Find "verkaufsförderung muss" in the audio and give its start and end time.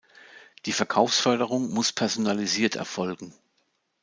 0.71-1.93